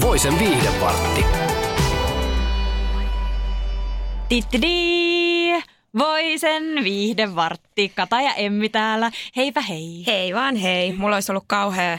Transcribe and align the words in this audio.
Voisen 0.00 0.38
viihdevartti. 0.38 1.24
Tittidi! 4.28 5.62
Voisen 5.98 6.62
viihdevartti. 6.84 7.92
Kata 7.96 8.20
ja 8.20 8.34
Emmi 8.34 8.68
täällä. 8.68 9.10
Heipä 9.36 9.60
hei. 9.60 10.04
Hei 10.06 10.34
vaan 10.34 10.56
hei. 10.56 10.92
Mulla 10.92 11.16
olisi 11.16 11.32
ollut 11.32 11.44
kauhea 11.46 11.98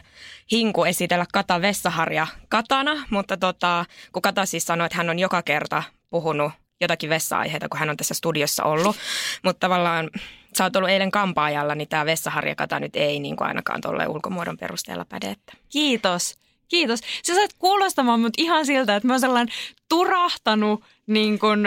hinku 0.52 0.84
esitellä 0.84 1.26
Kata 1.34 1.62
Vessaharja 1.62 2.28
Katana, 2.50 3.06
mutta 3.10 3.38
tota, 3.38 3.86
kun 4.14 4.22
Kata 4.22 4.46
siis 4.46 4.66
sanoi, 4.66 4.86
että 4.86 4.98
hän 4.98 5.10
on 5.10 5.20
joka 5.20 5.42
kerta 5.42 5.84
puhunut 6.10 6.52
jotakin 6.82 7.10
vessa-aiheita, 7.10 7.70
kun 7.70 7.80
hän 7.80 7.90
on 7.90 7.98
tässä 7.98 8.14
studiossa 8.14 8.64
ollut. 8.64 8.96
Mutta 9.44 9.60
tavallaan 9.60 10.10
sä 10.58 10.64
oot 10.64 10.76
ollut 10.76 10.90
eilen 10.90 11.12
kampaajalla, 11.12 11.76
niin 11.76 11.88
tämä 11.88 12.06
vessaharjakata 12.06 12.80
nyt 12.80 12.96
ei 12.96 13.20
niin 13.20 13.36
kuin 13.36 13.48
ainakaan 13.48 13.82
tuolle 13.82 14.08
ulkomuodon 14.08 14.58
perusteella 14.58 15.06
päde. 15.06 15.28
Että. 15.28 15.54
Kiitos. 15.70 16.49
Kiitos. 16.70 17.00
Sä 17.28 17.36
saat 17.36 17.54
kuulostamaan 17.60 18.20
mut 18.20 18.34
ihan 18.38 18.66
siltä, 18.66 18.96
että 18.96 19.08
mä 19.08 19.14
oon 19.14 19.20
sellainen 19.20 19.56
turahtanut 19.90 20.84
niin 21.08 21.40
kun, 21.40 21.64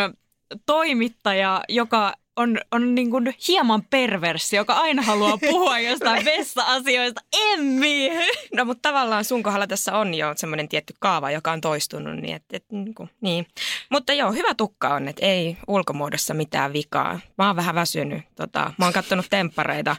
toimittaja, 0.67 1.63
joka 1.69 2.13
on, 2.37 2.59
on 2.71 2.95
niin 2.95 3.11
kuin 3.11 3.35
hieman 3.49 3.83
perverssi, 3.91 4.57
joka 4.57 4.75
aina 4.75 5.03
haluaa 5.03 5.39
puhua 5.51 5.79
jostain 5.79 6.25
vessa-asioista. 6.25 7.21
Emmi! 7.33 8.11
No 8.55 8.65
mutta 8.65 8.89
tavallaan 8.89 9.25
sun 9.25 9.43
kohdalla 9.43 9.67
tässä 9.67 9.99
on 9.99 10.15
jo 10.15 10.33
semmoinen 10.37 10.69
tietty 10.69 10.95
kaava, 11.01 11.31
joka 11.31 11.53
on 11.53 11.61
toistunut. 11.61 12.17
Niin, 12.17 12.37
et, 12.37 12.45
et, 12.53 12.65
niin, 12.71 12.95
kuin, 12.95 13.11
niin. 13.21 13.47
Mutta 13.91 14.13
joo, 14.13 14.33
hyvä 14.33 14.55
tukka 14.55 14.95
on, 14.95 15.09
että 15.09 15.27
ei 15.27 15.57
ulkomuodossa 15.69 16.35
mitään 16.35 16.73
vikaa. 16.73 17.21
Mä 17.39 17.47
oon 17.47 17.57
vähän 17.57 17.75
väsynyt. 17.75 18.23
Tota, 18.37 18.73
mä 18.79 18.85
oon 18.85 18.93
kattonut 18.93 19.27
temppareita 19.31 19.97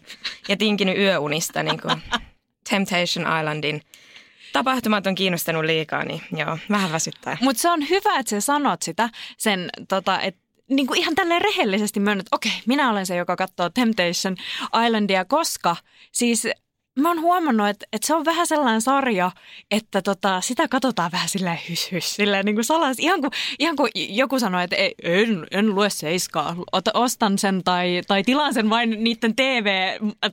ja 0.47 0.57
tinkinyt 0.57 0.97
yöunista 0.97 1.63
niin 1.63 1.81
kuin 1.81 2.01
Temptation 2.69 3.39
Islandin 3.39 3.81
tapahtumat 4.53 5.07
on 5.07 5.15
kiinnostanut 5.15 5.65
liikaa, 5.65 6.05
niin 6.05 6.21
joo, 6.31 6.57
vähän 6.69 6.91
väsyttää. 6.91 7.37
Mutta 7.41 7.61
se 7.61 7.69
on 7.69 7.89
hyvä, 7.89 8.19
että 8.19 8.29
sä 8.29 8.41
sanot 8.41 8.81
sitä, 8.81 9.09
sen, 9.37 9.69
tota, 9.87 10.21
että 10.21 10.41
niin 10.69 10.87
kuin 10.87 10.99
ihan 10.99 11.15
tälleen 11.15 11.41
rehellisesti 11.41 11.99
myönnät, 11.99 12.27
että 12.27 12.35
okei, 12.35 12.51
minä 12.65 12.91
olen 12.91 13.05
se, 13.05 13.15
joka 13.15 13.35
katsoo 13.35 13.69
Temptation 13.69 14.35
Islandia, 14.85 15.25
koska 15.25 15.75
siis 16.11 16.47
mä 16.99 17.09
oon 17.09 17.21
huomannut, 17.21 17.67
että, 17.67 17.85
että 17.93 18.07
se 18.07 18.13
on 18.13 18.25
vähän 18.25 18.47
sellainen 18.47 18.81
sarja, 18.81 19.31
että 19.71 20.01
tota, 20.01 20.41
sitä 20.41 20.67
katsotaan 20.67 21.11
vähän 21.11 21.29
silleen 21.29 21.59
hys, 21.69 21.91
hys 21.91 22.15
silleen 22.15 22.45
niin 22.45 22.55
kuin 22.55 22.65
salas. 22.65 22.97
Ihan 22.99 23.21
kuin, 23.21 23.31
ihan 23.59 23.75
kuin 23.75 23.91
joku 23.95 24.39
sanoi, 24.39 24.63
että 24.63 24.75
ei, 24.75 24.95
en, 25.03 25.47
en 25.51 25.75
lue 25.75 25.89
seiskaa, 25.89 26.55
Ota, 26.71 26.91
ostan 26.93 27.37
sen 27.37 27.63
tai, 27.63 28.01
tai 28.07 28.23
tilaan 28.23 28.53
sen 28.53 28.69
vain 28.69 29.03
niiden 29.03 29.35
TV-ohjelman 29.35 30.31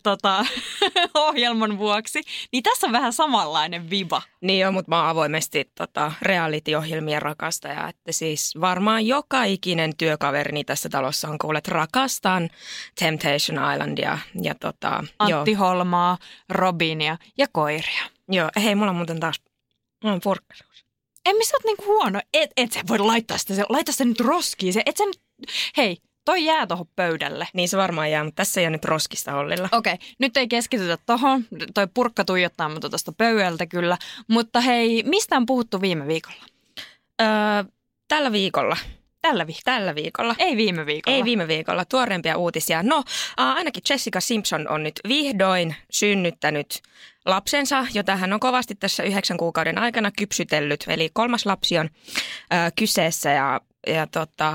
vuoksi. 1.85 2.23
Niin 2.53 2.63
tässä 2.63 2.87
on 2.87 2.93
vähän 2.93 3.13
samanlainen 3.13 3.91
viba. 3.91 4.23
Niin 4.41 4.61
joo, 4.61 4.73
mutta 4.73 4.91
mä 4.91 5.01
oon 5.01 5.09
avoimesti 5.09 5.71
tota, 5.75 6.13
reality-ohjelmien 6.23 7.23
rakastaja. 7.23 7.89
Että 7.89 8.13
siis 8.13 8.55
varmaan 8.61 9.07
joka 9.07 9.45
ikinen 9.45 9.97
työkaverini 9.97 10.65
tässä 10.65 10.89
talossa 10.89 11.29
on 11.29 11.39
kuullut, 11.39 11.59
että 11.59 11.73
rakastan 11.73 12.51
Temptation 12.99 13.73
Islandia. 13.73 14.19
Ja 14.43 14.55
tota, 14.55 15.05
Antti 15.19 15.51
joo. 15.51 15.59
Holmaa, 15.59 16.19
Robinia 16.51 17.17
ja 17.39 17.47
koiria. 17.53 18.03
Joo, 18.29 18.51
hei, 18.63 18.75
mulla 18.75 18.91
on 18.91 18.97
muuten 18.97 19.21
taas, 19.21 19.41
mulla 20.05 20.15
on 20.15 20.21
purkkaisuus. 20.21 20.85
En 21.27 21.37
missä 21.37 21.57
oot 21.57 21.65
niinku 21.65 21.85
huono. 21.85 22.21
Et, 22.35 22.51
et 22.57 22.73
sä 22.73 22.81
voi 22.89 22.99
laittaa 22.99 23.39
sitä, 23.39 23.55
se, 23.55 23.65
laita 23.69 23.93
sitä 23.93 24.05
nyt 24.05 24.21
roskiin. 24.21 24.73
Se, 24.73 24.83
et 24.87 24.97
sä 24.97 25.05
nyt, 25.05 25.21
hei, 25.77 25.97
toi 26.25 26.45
jää 26.45 26.67
tuohon 26.67 26.87
pöydälle. 26.97 27.49
Niin 27.53 27.69
se 27.69 27.77
varmaan 27.77 28.11
jää, 28.11 28.25
mutta 28.25 28.37
tässä 28.37 28.61
ei 28.61 28.67
ole 28.67 28.71
nyt 28.71 28.85
roskista 28.85 29.33
hollilla. 29.33 29.69
Okei, 29.73 29.95
okay, 29.95 30.07
nyt 30.19 30.37
ei 30.37 30.49
keskitytä 30.49 30.99
tohon. 31.07 31.45
Toi 31.75 31.87
purkka 31.95 32.25
tuijottaa 32.25 32.69
mutta 32.69 32.91
tuosta 32.91 33.13
pöydältä 33.13 33.67
kyllä. 33.67 33.99
Mutta 34.29 34.61
hei, 34.61 35.03
mistä 35.03 35.37
on 35.37 35.47
puhuttu 35.47 35.81
viime 35.81 36.07
viikolla? 36.07 36.45
Öö, 37.21 37.29
tällä 38.09 38.33
viikolla. 38.33 38.77
Tällä 39.23 39.47
viikolla. 39.47 39.77
Tällä 39.77 39.95
viikolla. 39.95 40.35
Ei 40.39 40.57
viime 40.57 40.87
viikolla. 40.87 41.17
Ei 41.17 41.25
viime 41.25 41.49
viikolla. 41.49 41.85
Tuoreempia 41.85 42.37
uutisia. 42.37 42.83
No, 42.83 42.97
äh, 43.41 43.57
ainakin 43.57 43.83
Jessica 43.91 44.21
Simpson 44.21 44.69
on 44.69 44.83
nyt 44.83 45.01
vihdoin 45.09 45.77
synnyttänyt 45.91 46.83
lapsensa, 47.27 47.87
jota 47.95 48.17
hän 48.17 48.33
on 48.33 48.41
kovasti 48.41 48.75
tässä 48.75 49.03
yhdeksän 49.03 49.37
kuukauden 49.37 49.79
aikana 49.79 50.11
kypsytellyt. 50.11 50.85
Eli 50.89 51.11
kolmas 51.13 51.47
lapsi 51.47 51.79
on 51.79 51.91
äh, 52.53 52.73
kyseessä 52.77 53.31
ja 53.31 53.61
ja 53.87 54.07
tota, 54.07 54.53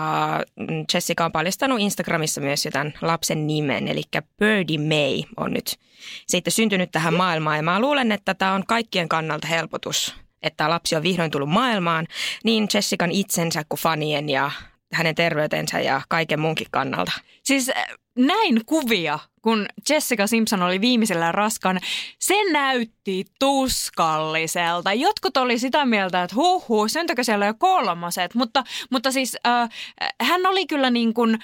Jessica 0.94 1.26
on 1.26 1.32
paljastanut 1.32 1.80
Instagramissa 1.80 2.42
myös 2.42 2.66
jo 2.66 2.72
tämän 2.72 2.94
lapsen 3.02 3.48
nimen, 3.48 3.88
eli 3.88 4.02
Birdie 4.40 4.78
May 4.78 5.24
on 5.38 5.54
nyt 5.54 5.80
sitten 6.28 6.52
syntynyt 6.52 6.92
tähän 6.92 7.14
maailmaan. 7.14 7.58
Ja 7.58 7.64
mä 7.64 7.80
luulen, 7.80 8.12
että 8.12 8.34
tämä 8.34 8.54
on 8.54 8.66
kaikkien 8.66 9.10
kannalta 9.10 9.48
helpotus, 9.48 10.16
että 10.46 10.70
lapsi 10.70 10.96
on 10.96 11.04
vihdoin 11.04 11.32
tullut 11.32 11.50
maailmaan, 11.50 12.08
niin 12.44 12.68
Jessican 12.74 13.12
itsensä 13.12 13.64
kuin 13.70 13.80
fanien 13.80 14.30
ja 14.30 14.52
hänen 14.94 15.16
terveytensä 15.16 15.80
ja 15.80 16.02
kaiken 16.10 16.40
muunkin 16.40 16.68
kannalta. 16.72 17.12
Siis 17.44 17.70
äh, 17.70 17.86
näin 18.16 18.62
kuvia, 18.66 19.20
kun 19.42 19.66
Jessica 19.90 20.28
Simpson 20.28 20.62
oli 20.62 20.82
viimeisellä 20.82 21.32
raskaana. 21.32 21.80
Se 22.20 22.52
näytti 22.52 23.26
tuskalliselta. 23.40 24.94
Jotkut 24.94 25.38
oli 25.38 25.60
sitä 25.60 25.86
mieltä, 25.86 26.24
että 26.24 26.36
huh 26.36 26.68
huh, 26.68 26.90
syntykö 26.90 27.24
siellä 27.24 27.46
jo 27.46 27.54
kolmoset. 27.54 28.36
Mutta, 28.36 28.64
mutta 28.90 29.12
siis 29.12 29.38
äh, 29.48 29.70
hän 30.22 30.46
oli 30.46 30.68
kyllä 30.68 30.90
niin 30.90 31.14
kuin 31.14 31.40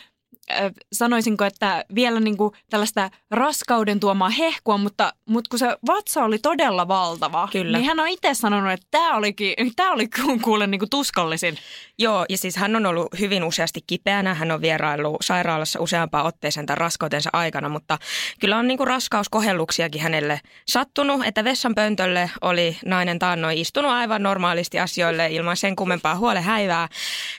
sanoisinko, 0.94 1.46
että 1.46 1.86
vielä 1.96 2.20
niin 2.20 2.38
kuin 2.38 2.54
tällaista 2.70 3.10
raskauden 3.32 4.00
tuomaa 4.00 4.30
hehkua, 4.30 4.78
mutta, 4.78 5.14
mutta 5.26 5.50
kun 5.50 5.60
se 5.60 5.78
vatsa 5.88 6.24
oli 6.24 6.40
todella 6.40 6.88
valtava, 6.88 7.48
Kyllä. 7.52 7.78
niin 7.78 7.88
hän 7.88 8.00
on 8.00 8.08
itse 8.08 8.34
sanonut, 8.34 8.72
että 8.72 8.88
tämä, 8.92 9.16
olikin, 9.16 9.56
tämä 9.76 9.92
oli 9.92 10.08
kuule 10.44 10.68
niin 10.68 10.80
kuin 10.80 10.90
tuskallisin. 10.90 11.58
Joo, 11.98 12.26
ja 12.30 12.38
siis 12.38 12.56
hän 12.56 12.76
on 12.76 12.86
ollut 12.86 13.08
hyvin 13.20 13.44
useasti 13.44 13.80
kipeänä. 13.88 14.34
Hän 14.34 14.52
on 14.52 14.62
vieraillut 14.62 15.18
sairaalassa 15.22 15.80
useampaan 15.80 16.26
otteeseen 16.26 16.66
tämän 16.66 16.78
raskautensa 16.78 17.30
aikana, 17.34 17.70
mutta 17.70 17.98
kyllä 18.40 18.58
on 18.58 18.68
niin 18.68 18.78
kuin 18.78 18.88
raskauskohelluksiakin 18.88 20.02
hänelle 20.02 20.40
sattunut, 20.68 21.26
että 21.26 21.44
vessanpöntölle 21.44 22.32
oli 22.42 22.78
nainen 22.86 23.20
taannoin 23.20 23.58
istunut 23.58 23.92
aivan 23.92 24.24
normaalisti 24.24 24.80
asioille 24.80 25.28
ilman 25.28 25.58
sen 25.58 25.76
kummempaa 25.76 26.16
huolehäivää. 26.16 26.88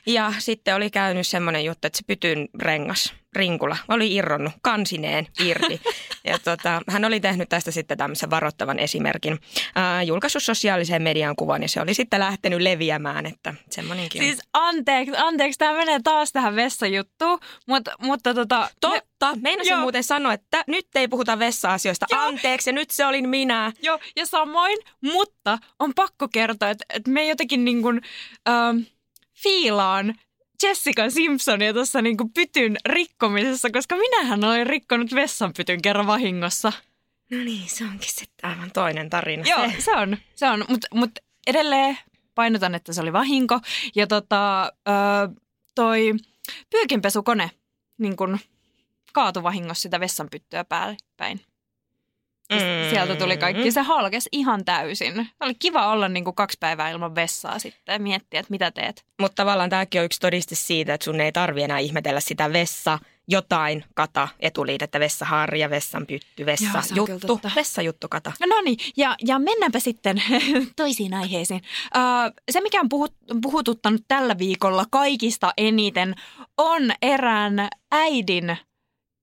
Ja 0.06 0.32
sitten 0.38 0.74
oli 0.74 0.90
käynyt 0.90 1.26
semmoinen 1.26 1.64
juttu, 1.64 1.86
että 1.86 1.96
se 1.96 2.04
pytyn 2.06 2.48
rengas 2.58 3.01
rinkula 3.32 3.76
oli 3.88 4.14
irronnut 4.14 4.52
kansineen 4.62 5.26
irti. 5.44 5.80
Ja 6.24 6.38
tota, 6.38 6.82
hän 6.88 7.04
oli 7.04 7.20
tehnyt 7.20 7.48
tästä 7.48 7.70
sitten 7.70 7.98
tämmöisen 7.98 8.30
varoittavan 8.30 8.78
esimerkin. 8.78 9.38
Ää, 9.74 10.02
julkaissut 10.02 10.42
sosiaaliseen 10.42 11.02
median 11.02 11.36
kuvan 11.36 11.62
ja 11.62 11.68
se 11.68 11.80
oli 11.80 11.94
sitten 11.94 12.20
lähtenyt 12.20 12.60
leviämään, 12.60 13.26
että 13.26 13.54
semmoinenkin 13.70 14.22
Siis 14.22 14.40
anteeksi, 14.52 15.14
anteeksi, 15.16 15.58
tämä 15.58 15.72
menee 15.72 16.00
taas 16.04 16.32
tähän 16.32 16.56
vessajuttuun, 16.56 17.38
mutta, 17.66 17.92
mutta 17.98 18.34
tota... 18.34 18.70
Totta, 18.80 19.34
meinasin 19.40 19.70
Joo. 19.70 19.80
muuten 19.80 20.04
sanoa, 20.04 20.32
että 20.32 20.64
nyt 20.66 20.86
ei 20.94 21.08
puhuta 21.08 21.38
vessa-asioista. 21.38 22.06
Joo. 22.10 22.20
Anteeksi, 22.20 22.70
ja 22.70 22.74
nyt 22.74 22.90
se 22.90 23.06
olin 23.06 23.28
minä. 23.28 23.72
Joo, 23.82 23.98
ja 24.16 24.26
samoin, 24.26 24.78
mutta 25.00 25.58
on 25.78 25.92
pakko 25.94 26.28
kertoa, 26.28 26.70
että, 26.70 26.84
että 26.94 27.10
me 27.10 27.28
jotenkin 27.28 27.64
niin 27.64 27.82
kuin, 27.82 28.00
ähm, 28.48 28.78
fiilaan 29.42 30.14
Jessica 30.62 31.10
Simpsonia 31.10 31.72
tuossa 31.72 32.02
niin 32.02 32.16
kuin 32.16 32.32
pytyn 32.32 32.76
rikkomisessa, 32.86 33.70
koska 33.70 33.96
minähän 33.96 34.44
olen 34.44 34.66
rikkonut 34.66 35.14
vessanpytyn 35.14 35.82
kerran 35.82 36.06
vahingossa. 36.06 36.72
No 37.30 37.38
niin, 37.38 37.68
se 37.68 37.84
onkin 37.84 38.10
sitten 38.10 38.50
aivan 38.50 38.70
toinen 38.72 39.10
tarina. 39.10 39.44
Joo, 39.48 39.70
Se. 39.70 39.80
se 39.80 39.92
on, 39.96 40.16
se 40.34 40.48
on. 40.48 40.64
Mutta 40.68 40.88
mut 40.94 41.10
edelleen 41.46 41.98
painotan, 42.34 42.74
että 42.74 42.92
se 42.92 43.00
oli 43.00 43.12
vahinko. 43.12 43.60
Ja 43.94 44.06
tota, 44.06 44.64
ö, 44.64 44.70
toi 45.74 46.14
pyykinpesukone 46.70 47.50
niin 47.98 48.16
kun 48.16 48.38
kaatui 49.12 49.42
vahingossa 49.42 49.82
sitä 49.82 50.00
vessanpyttyä 50.00 50.64
päälle 50.64 50.96
päin. 51.16 51.40
Mm. 52.92 53.06
Sieltä 53.06 53.24
tuli 53.24 53.36
kaikki. 53.36 53.70
Se 53.70 53.82
halkesi 53.82 54.28
ihan 54.32 54.64
täysin. 54.64 55.28
Oli 55.40 55.54
kiva 55.54 55.86
olla 55.86 56.08
niin 56.08 56.24
kuin 56.24 56.36
kaksi 56.36 56.56
päivää 56.60 56.90
ilman 56.90 57.14
vessaa 57.14 57.58
sitten 57.58 57.92
ja 57.92 57.98
miettiä, 57.98 58.40
että 58.40 58.50
mitä 58.50 58.70
teet. 58.70 59.04
Mutta 59.20 59.34
tavallaan 59.34 59.70
tämäkin 59.70 60.00
on 60.00 60.04
yksi 60.04 60.20
todiste 60.20 60.54
siitä, 60.54 60.94
että 60.94 61.04
sun 61.04 61.20
ei 61.20 61.32
tarvi 61.32 61.62
enää 61.62 61.78
ihmetellä 61.78 62.20
sitä 62.20 62.52
vessa 62.52 62.98
jotain 63.28 63.84
kata, 63.94 64.28
etuliitettä, 64.40 65.00
vessaharja, 65.00 65.70
vessanpytty, 65.70 66.42
Joo, 66.46 66.56
se 66.56 67.00
on 67.00 67.06
kyllä 67.06 67.54
vessajuttu, 67.56 68.08
kata. 68.08 68.32
No 68.46 68.60
niin, 68.64 68.78
ja, 68.96 69.16
ja 69.26 69.38
mennäänpä 69.38 69.78
sitten 69.78 70.22
toisiin 70.76 71.14
aiheisiin. 71.14 71.62
Öö, 71.96 72.02
se, 72.50 72.60
mikä 72.60 72.80
on 72.80 72.88
puhut, 72.88 73.14
puhututtanut 73.42 74.02
tällä 74.08 74.38
viikolla 74.38 74.84
kaikista 74.90 75.52
eniten, 75.56 76.14
on 76.58 76.82
erään 77.02 77.68
äidin 77.92 78.56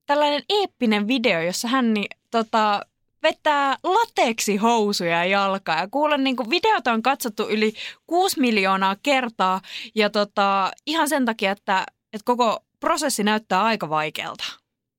tällainen 0.05 0.43
eeppinen 0.49 1.07
video, 1.07 1.41
jossa 1.41 1.67
hän 1.67 1.93
niin, 1.93 2.07
tota, 2.31 2.81
vetää 3.23 3.77
lateksihousuja 3.83 5.25
jalkaa. 5.25 5.79
Ja 5.79 5.87
kuulen, 5.91 6.23
niin 6.23 6.35
kuin 6.35 6.49
videota 6.49 6.91
on 6.91 7.01
katsottu 7.01 7.49
yli 7.49 7.73
6 8.07 8.39
miljoonaa 8.39 8.95
kertaa 9.03 9.61
ja 9.95 10.09
tota, 10.09 10.71
ihan 10.85 11.09
sen 11.09 11.25
takia, 11.25 11.51
että, 11.51 11.85
että 12.13 12.25
koko 12.25 12.59
prosessi 12.79 13.23
näyttää 13.23 13.63
aika 13.63 13.89
vaikealta. 13.89 14.43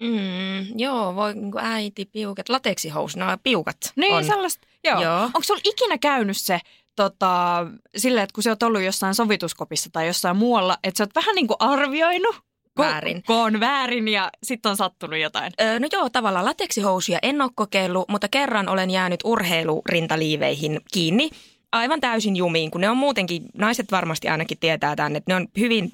Mm, 0.02 0.78
joo, 0.78 1.14
voi 1.14 1.34
niin 1.34 1.52
kuin 1.52 1.64
äiti, 1.64 2.04
piukat, 2.04 2.48
lateksihousu, 2.48 3.18
nämä 3.18 3.38
piukat 3.42 3.76
Niin, 3.96 4.14
on. 4.14 4.24
sellaista. 4.24 4.66
Joo. 4.84 5.02
Joo. 5.02 5.22
Onko 5.22 5.42
sulla 5.42 5.60
ikinä 5.64 5.98
käynyt 5.98 6.36
se 6.36 6.60
tota, 6.96 7.66
silleen, 7.96 8.24
että 8.24 8.34
kun 8.34 8.42
sä 8.42 8.50
oot 8.50 8.62
ollut 8.62 8.82
jossain 8.82 9.14
sovituskopissa 9.14 9.90
tai 9.92 10.06
jossain 10.06 10.36
muualla, 10.36 10.78
että 10.84 10.98
sä 10.98 11.04
oot 11.04 11.14
vähän 11.14 11.34
niin 11.34 11.46
kuin 11.46 11.56
arvioinut, 11.60 12.36
kun, 12.76 12.86
Väärin. 12.86 13.22
kun 13.26 13.36
on 13.36 13.60
väärin 13.60 14.08
ja 14.08 14.30
sitten 14.42 14.70
on 14.70 14.76
sattunut 14.76 15.18
jotain. 15.18 15.52
Öö, 15.60 15.78
no 15.78 15.88
joo, 15.92 16.10
tavallaan 16.10 16.44
lateksihousuja 16.44 17.18
en 17.22 17.42
ole 17.42 17.50
kokeillut, 17.54 18.08
mutta 18.08 18.28
kerran 18.28 18.68
olen 18.68 18.90
jäänyt 18.90 19.20
urheilurintaliiveihin 19.24 20.80
kiinni 20.92 21.30
aivan 21.72 22.00
täysin 22.00 22.36
jumiin, 22.36 22.70
kun 22.70 22.80
ne 22.80 22.90
on 22.90 22.96
muutenkin, 22.96 23.42
naiset 23.54 23.92
varmasti 23.92 24.28
ainakin 24.28 24.58
tietää 24.58 24.96
tämän, 24.96 25.16
että 25.16 25.32
ne 25.32 25.34
on 25.34 25.48
hyvin, 25.58 25.92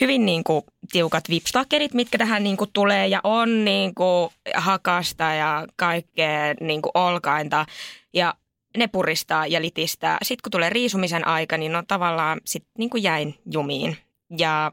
hyvin 0.00 0.26
niin 0.26 0.44
kuin 0.44 0.62
tiukat 0.92 1.24
vipstakkerit, 1.30 1.94
mitkä 1.94 2.18
tähän 2.18 2.44
niin 2.44 2.56
kuin 2.56 2.70
tulee 2.72 3.06
ja 3.06 3.20
on 3.24 3.64
niin 3.64 3.94
kuin 3.94 4.30
hakasta 4.54 5.24
ja 5.24 5.66
kaikkea 5.76 6.54
niin 6.60 6.82
kuin 6.82 6.90
olkainta 6.94 7.66
ja 8.14 8.34
ne 8.76 8.86
puristaa 8.86 9.46
ja 9.46 9.62
litistää. 9.62 10.18
Sitten 10.22 10.42
kun 10.42 10.50
tulee 10.50 10.70
riisumisen 10.70 11.26
aika, 11.26 11.56
niin 11.56 11.72
no 11.72 11.82
tavallaan 11.88 12.40
sit 12.44 12.64
niin 12.78 12.90
kuin 12.90 13.02
jäin 13.02 13.34
jumiin 13.52 13.96
ja 14.38 14.72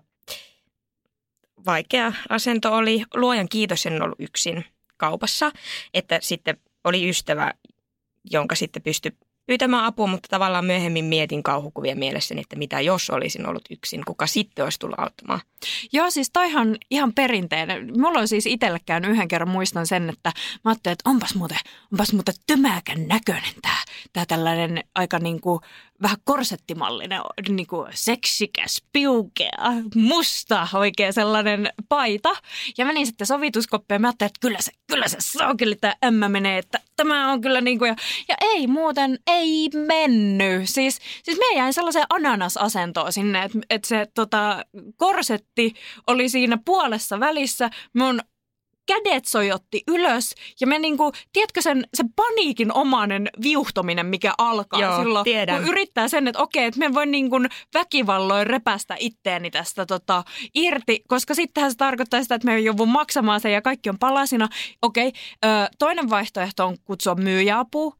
vaikea 1.65 2.13
asento 2.29 2.75
oli. 2.75 3.03
Luojan 3.13 3.49
kiitos, 3.49 3.85
en 3.85 4.01
ollut 4.01 4.19
yksin 4.19 4.65
kaupassa, 4.97 5.51
että 5.93 6.19
sitten 6.21 6.57
oli 6.83 7.09
ystävä, 7.09 7.53
jonka 8.31 8.55
sitten 8.55 8.81
pystyi 8.81 9.11
pyytämään 9.45 9.85
apua, 9.85 10.07
mutta 10.07 10.27
tavallaan 10.29 10.65
myöhemmin 10.65 11.05
mietin 11.05 11.43
kauhukuvia 11.43 11.95
mielessäni, 11.95 12.41
että 12.41 12.55
mitä 12.55 12.81
jos 12.81 13.09
olisin 13.09 13.47
ollut 13.47 13.65
yksin, 13.69 14.05
kuka 14.05 14.27
sitten 14.27 14.65
olisi 14.65 14.79
tullut 14.79 14.99
auttamaan. 14.99 15.39
Joo, 15.93 16.11
siis 16.11 16.29
toihan 16.33 16.77
ihan 16.91 17.13
perinteinen. 17.13 18.01
Mulla 18.01 18.19
on 18.19 18.27
siis 18.27 18.45
itselle 18.45 18.79
käynyt 18.85 19.11
yhden 19.11 19.27
kerran, 19.27 19.49
muistan 19.49 19.87
sen, 19.87 20.09
että 20.09 20.31
mä 20.65 20.71
ajattelin, 20.71 20.93
että 20.93 21.09
onpas 21.09 21.35
muuten, 21.35 21.57
onpas 21.91 22.13
muuten 22.13 22.33
tymäkän 22.47 23.07
näköinen 23.07 23.53
tämä, 23.61 23.77
tämä 24.13 24.25
tällainen 24.25 24.83
aika 24.95 25.19
niin 25.19 25.41
kuin, 25.41 25.59
vähän 26.01 26.17
korsettimallinen, 26.23 27.21
niin 27.49 27.67
kuin 27.67 27.91
seksikäs, 27.93 28.83
piukea, 28.93 29.73
musta 29.95 30.67
oikein 30.73 31.13
sellainen 31.13 31.69
paita. 31.89 32.29
Ja 32.77 32.85
menin 32.85 33.05
sitten 33.05 33.27
sovituskoppiin 33.27 33.95
ja 33.95 33.99
mä 33.99 34.07
ajattelin, 34.07 34.29
että 34.29 34.39
kyllä 34.41 34.61
se, 34.61 34.71
kyllä 34.87 35.07
se 35.07 35.17
saakeli 35.19 35.75
tämä 35.75 35.93
ämmä 36.05 36.29
menee, 36.29 36.57
että 36.57 36.79
tämä 36.95 37.31
on 37.31 37.41
kyllä 37.41 37.61
niin 37.61 37.79
kuin, 37.79 37.87
ja, 37.87 37.95
ja 38.27 38.35
ei 38.41 38.67
muuten, 38.67 39.19
ei 39.27 39.69
mennyt. 39.87 40.69
Siis, 40.69 40.99
siis 41.23 41.37
me 41.37 41.57
jäin 41.57 41.73
sellaiseen 41.73 42.05
ananasasentoon 42.09 43.13
sinne, 43.13 43.43
että, 43.43 43.59
että 43.69 43.87
se 43.87 44.07
tota, 44.13 44.65
korsetti 44.95 45.73
oli 46.07 46.29
siinä 46.29 46.57
puolessa 46.65 47.19
välissä. 47.19 47.69
Mun 47.93 48.21
kädet 48.87 49.25
sojotti 49.25 49.83
ylös 49.87 50.35
ja 50.61 50.67
me 50.67 50.79
niinku, 50.79 51.11
tiedätkö 51.33 51.61
sen, 51.61 51.87
se 51.93 52.03
paniikin 52.15 52.73
omainen 52.73 53.29
viuhtominen, 53.41 54.05
mikä 54.05 54.33
alkaa 54.37 54.81
Joo, 54.81 54.99
silloin, 54.99 55.23
tiedän. 55.23 55.59
kun 55.61 55.67
yrittää 55.71 56.07
sen, 56.07 56.27
että 56.27 56.41
okei, 56.41 56.65
että 56.65 56.79
me 56.79 56.93
voin 56.93 57.11
niinku 57.11 57.35
väkivalloin 57.73 58.47
repästä 58.47 58.95
itteeni 58.99 59.51
tästä 59.51 59.85
tota, 59.85 60.23
irti, 60.55 61.03
koska 61.07 61.33
sittenhän 61.33 61.71
se 61.71 61.77
tarkoittaa 61.77 62.21
sitä, 62.23 62.35
että 62.35 62.45
me 62.45 62.59
joudun 62.59 62.89
maksamaan 62.89 63.41
sen 63.41 63.53
ja 63.53 63.61
kaikki 63.61 63.89
on 63.89 63.99
palasina. 63.99 64.47
Okei, 64.81 65.11
ö, 65.45 65.47
toinen 65.79 66.09
vaihtoehto 66.09 66.65
on 66.65 66.77
kutsua 66.83 67.15
myyjäapua. 67.15 67.95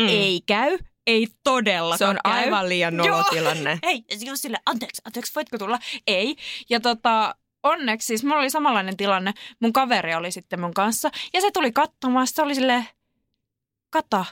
Mm. 0.00 0.08
Ei 0.08 0.40
käy, 0.46 0.78
ei 1.06 1.26
todellakaan 1.44 1.98
Se 1.98 2.06
on 2.06 2.18
käy. 2.24 2.32
aivan 2.32 2.68
liian 2.68 2.96
nolotilanne. 2.96 3.78
Ei, 3.82 4.02
just 4.26 4.42
sille, 4.42 4.58
anteeksi, 4.66 5.02
anteeksi, 5.04 5.32
voitko 5.34 5.58
tulla? 5.58 5.78
Ei. 6.06 6.36
Ja 6.70 6.80
tota, 6.80 7.34
onneksi 7.66 8.06
siis 8.06 8.24
mulla 8.24 8.38
oli 8.38 8.50
samanlainen 8.50 8.96
tilanne. 8.96 9.34
Mun 9.60 9.72
kaveri 9.72 10.14
oli 10.14 10.30
sitten 10.30 10.60
mun 10.60 10.74
kanssa 10.74 11.10
ja 11.32 11.40
se 11.40 11.50
tuli 11.50 11.72
katsomaan. 11.72 12.26
Se 12.26 12.42
oli 12.42 12.54
silleen, 12.54 12.88
kata, 13.90 14.24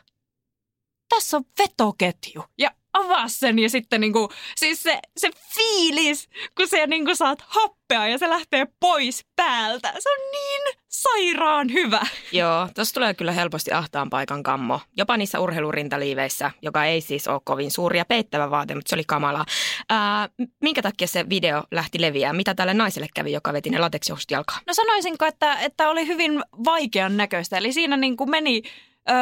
tässä 1.08 1.36
on 1.36 1.44
vetoketju. 1.58 2.44
Ja 2.58 2.70
avaa 2.92 3.28
sen 3.28 3.58
ja 3.58 3.70
sitten 3.70 4.00
niinku, 4.00 4.28
siis 4.56 4.82
se, 4.82 5.00
se 5.16 5.30
fiilis, 5.54 6.28
kun 6.56 6.68
se 6.68 6.86
niinku 6.86 7.14
saat 7.14 7.44
happea 7.46 8.06
ja 8.06 8.18
se 8.18 8.28
lähtee 8.28 8.66
pois 8.80 9.26
päältä. 9.36 9.92
Se 9.98 10.10
on 10.10 10.30
niin 10.32 10.78
sairaan 11.02 11.72
hyvä. 11.72 12.00
Joo, 12.32 12.68
tuossa 12.74 12.94
tulee 12.94 13.14
kyllä 13.14 13.32
helposti 13.32 13.72
ahtaan 13.72 14.10
paikan 14.10 14.42
kammo. 14.42 14.80
Jopa 14.96 15.16
niissä 15.16 15.40
urheilurintaliiveissä, 15.40 16.50
joka 16.62 16.84
ei 16.84 17.00
siis 17.00 17.28
ole 17.28 17.40
kovin 17.44 17.70
suuri 17.70 17.98
ja 17.98 18.04
peittävä 18.04 18.50
vaate, 18.50 18.74
mutta 18.74 18.88
se 18.88 18.96
oli 18.96 19.04
kamala. 19.06 19.44
Ää, 19.90 20.28
minkä 20.62 20.82
takia 20.82 21.06
se 21.06 21.28
video 21.28 21.62
lähti 21.70 22.00
leviämään? 22.00 22.36
Mitä 22.36 22.54
tälle 22.54 22.74
naiselle 22.74 23.06
kävi, 23.14 23.32
joka 23.32 23.52
veti 23.52 23.70
ne 23.70 23.78
lateksihousut 23.78 24.30
jalkaan? 24.30 24.60
No 24.66 24.74
sanoisinko, 24.74 25.24
että, 25.24 25.54
että 25.54 25.88
oli 25.88 26.06
hyvin 26.06 26.42
vaikean 26.64 27.16
näköistä. 27.16 27.58
Eli 27.58 27.72
siinä 27.72 27.96
niin 27.96 28.16
kuin 28.16 28.30
meni 28.30 28.62
ö, 29.10 29.12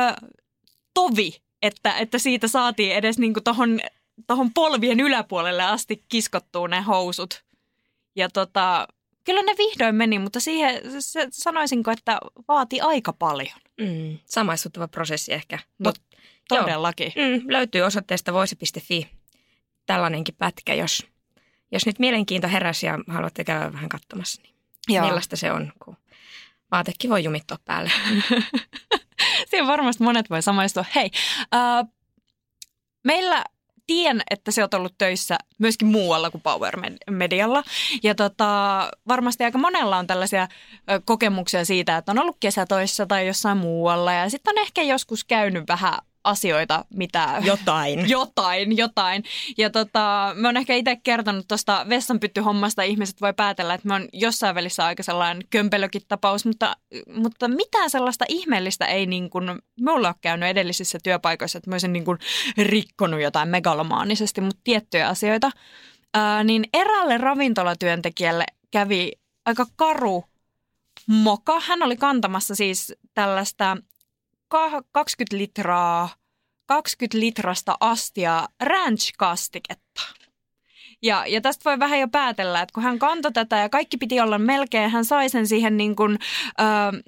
tovi, 0.94 1.36
että, 1.62 1.94
että 1.98 2.19
siitä 2.19 2.48
saatiin 2.48 2.94
edes 2.94 3.19
niin 3.19 3.34
kuin 3.34 3.44
tohon, 3.44 3.80
tohon 4.26 4.50
polvien 4.54 5.00
yläpuolelle 5.00 5.62
asti 5.62 6.04
kiskottua 6.08 6.69
ne 6.69 6.80
housut. 6.80 7.44
Ja 8.16 8.28
tota, 8.28 8.88
kyllä 9.24 9.42
ne 9.42 9.54
vihdoin 9.58 9.94
meni, 9.94 10.19
mutta 10.19 10.40
siihen 10.40 10.82
sanoisinko, 11.30 11.90
että 11.90 12.19
vaati 12.48 12.80
aika 12.80 13.12
paljon. 13.12 13.58
Mm, 13.80 14.19
samaistuttava 14.24 14.88
prosessi 14.88 15.32
ehkä. 15.32 15.58
No, 15.78 15.90
Mut, 15.90 15.98
joo. 16.50 16.62
Todellakin. 16.62 17.12
Mm, 17.16 17.52
löytyy 17.52 17.82
osoitteesta 17.82 18.32
voisi.fi 18.32 19.08
tällainenkin 19.86 20.34
pätkä, 20.38 20.74
jos, 20.74 21.06
jos 21.72 21.86
nyt 21.86 21.98
mielenkiinto 21.98 22.48
heräsi 22.48 22.86
ja 22.86 22.98
haluatte 23.08 23.44
käydä 23.44 23.72
vähän 23.72 23.88
katsomassa, 23.88 24.42
niin 24.42 24.54
Joo. 24.88 25.06
millaista 25.06 25.36
se 25.36 25.52
on, 25.52 25.72
kun 25.84 25.96
vaatekin 26.70 27.10
voi 27.10 27.24
jumittua 27.24 27.56
päälle. 27.64 27.90
Siihen 29.50 29.66
varmasti 29.66 30.04
monet 30.04 30.30
voi 30.30 30.42
samaistua. 30.42 30.84
Hei, 30.94 31.10
äh, 31.54 31.86
meillä 33.04 33.44
tien, 33.87 34.23
että 34.31 34.50
se 34.50 34.62
on 34.62 34.69
ollut 34.73 34.94
töissä 34.99 35.38
myöskin 35.58 35.88
muualla 35.88 36.31
kuin 36.31 36.43
Power 36.43 36.76
Med- 36.81 36.99
Medialla. 37.11 37.62
Ja 38.03 38.15
tota, 38.15 38.91
varmasti 39.08 39.44
aika 39.44 39.58
monella 39.58 39.98
on 39.98 40.06
tällaisia 40.06 40.48
kokemuksia 41.05 41.65
siitä, 41.65 41.96
että 41.96 42.12
on 42.12 42.19
ollut 42.19 42.36
kesätoissa 42.41 43.06
tai 43.06 43.27
jossain 43.27 43.58
muualla. 43.58 44.12
Ja 44.12 44.31
sitten 44.31 44.53
on 44.53 44.62
ehkä 44.62 44.82
joskus 44.82 45.24
käynyt 45.24 45.65
vähän 45.69 45.94
asioita, 46.24 46.84
mitä... 46.94 47.43
Jotain. 47.44 48.08
Jotain, 48.10 48.76
jotain. 48.76 49.24
Ja 49.58 49.70
tota, 49.70 50.32
mä 50.36 50.48
oon 50.48 50.56
ehkä 50.56 50.74
itse 50.74 50.96
kertonut 50.96 51.48
tuosta 51.48 51.86
vessanpyttyhommasta. 51.88 52.82
Ihmiset 52.82 53.20
voi 53.20 53.32
päätellä, 53.32 53.74
että 53.74 53.88
mä 53.88 53.94
oon 53.94 54.08
jossain 54.12 54.55
välissä 54.55 54.84
aika 54.84 55.02
sellainen 55.02 55.43
kömpelökin 55.50 56.02
tapaus, 56.08 56.46
mutta, 56.46 56.76
mutta 57.14 57.48
mitään 57.48 57.91
sellaista 57.91 58.24
ihmeellistä 58.29 58.84
ei 58.86 59.06
niin 59.06 59.31
kuin, 59.31 59.44
mulla 59.81 60.08
ole 60.08 60.14
käynyt 60.20 60.48
edellisissä 60.48 60.98
työpaikoissa, 61.02 61.58
että 61.58 61.70
mä 61.70 61.74
olisin 61.74 61.93
niin 61.93 62.05
kuin 62.05 62.19
rikkonut 62.58 63.20
jotain 63.20 63.48
megalomaanisesti, 63.48 64.41
mutta 64.41 64.60
tiettyjä 64.64 65.08
asioita. 65.08 65.50
Ää, 66.14 66.44
niin 66.44 66.64
eräälle 66.74 67.19
ravintolatyöntekijälle 67.19 68.44
kävi 68.70 69.12
aika 69.46 69.67
karu 69.76 70.24
moka. 71.06 71.60
Hän 71.60 71.82
oli 71.82 71.96
kantamassa 71.96 72.55
siis 72.55 72.94
tällaista 73.14 73.76
20 74.93 75.37
litraa, 75.37 76.09
20 76.67 77.19
litrasta 77.21 77.77
astia 77.81 78.49
ranch-kastiketta. 78.63 80.03
Ja, 81.03 81.27
ja 81.27 81.41
tästä 81.41 81.65
voi 81.65 81.79
vähän 81.79 82.01
jo 82.01 82.09
päätellä, 82.09 82.63
että 82.63 82.73
kun 82.75 82.82
hän 82.82 82.99
kantoi 82.99 83.32
tätä 83.32 83.56
ja 83.56 83.69
kaikki 83.69 83.97
piti 83.97 84.21
olla 84.21 84.39
melkein, 84.39 84.91
hän 84.91 85.05
sai 85.05 85.29
sen 85.29 85.47
siihen 85.47 85.77
niin 85.77 85.97
kuin, 85.97 86.19
ö, 86.61 87.03